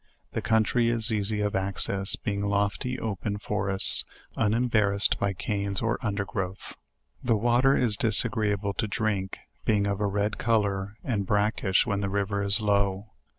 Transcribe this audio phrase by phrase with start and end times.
[0.31, 4.03] The country is easy of access, being lofty open forests,
[4.35, 6.75] unembar rassed by canes or undergrowth.
[7.23, 12.01] The water is disagreea ble to drink, being of a red color and brackish when
[12.01, 13.11] the riv er is low.